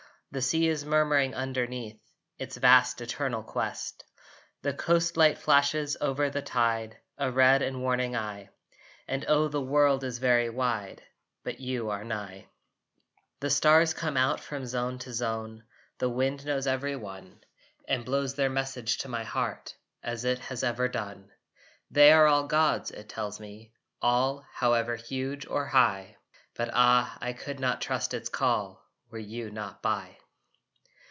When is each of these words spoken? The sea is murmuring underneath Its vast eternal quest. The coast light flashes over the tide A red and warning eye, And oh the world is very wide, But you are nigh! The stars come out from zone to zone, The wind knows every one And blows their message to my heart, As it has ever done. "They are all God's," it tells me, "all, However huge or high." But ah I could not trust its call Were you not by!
The 0.33 0.41
sea 0.41 0.69
is 0.69 0.85
murmuring 0.85 1.35
underneath 1.35 1.99
Its 2.39 2.55
vast 2.55 3.01
eternal 3.01 3.43
quest. 3.43 4.05
The 4.61 4.73
coast 4.73 5.17
light 5.17 5.37
flashes 5.37 5.97
over 5.99 6.29
the 6.29 6.41
tide 6.41 6.95
A 7.17 7.29
red 7.29 7.61
and 7.61 7.81
warning 7.81 8.15
eye, 8.15 8.47
And 9.09 9.25
oh 9.27 9.49
the 9.49 9.59
world 9.59 10.05
is 10.05 10.19
very 10.19 10.49
wide, 10.49 11.03
But 11.43 11.59
you 11.59 11.89
are 11.89 12.05
nigh! 12.05 12.47
The 13.41 13.49
stars 13.49 13.93
come 13.93 14.15
out 14.15 14.39
from 14.39 14.65
zone 14.65 14.99
to 14.99 15.11
zone, 15.11 15.65
The 15.97 16.07
wind 16.07 16.45
knows 16.45 16.65
every 16.65 16.95
one 16.95 17.41
And 17.85 18.05
blows 18.05 18.33
their 18.35 18.49
message 18.49 18.99
to 18.99 19.09
my 19.09 19.25
heart, 19.25 19.75
As 20.01 20.23
it 20.23 20.39
has 20.39 20.63
ever 20.63 20.87
done. 20.87 21.29
"They 21.89 22.13
are 22.13 22.27
all 22.27 22.47
God's," 22.47 22.89
it 22.91 23.09
tells 23.09 23.41
me, 23.41 23.73
"all, 24.01 24.45
However 24.53 24.95
huge 24.95 25.45
or 25.47 25.65
high." 25.65 26.15
But 26.55 26.69
ah 26.71 27.17
I 27.19 27.33
could 27.33 27.59
not 27.59 27.81
trust 27.81 28.13
its 28.13 28.29
call 28.29 28.81
Were 29.09 29.19
you 29.19 29.51
not 29.51 29.81
by! 29.81 30.19